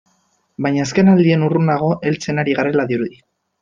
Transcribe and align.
Baina 0.65 0.85
azkenaldion 0.85 1.45
urrunago 1.51 1.93
heltzen 2.01 2.45
ari 2.47 2.61
garela 2.63 2.93
dirudi. 2.95 3.27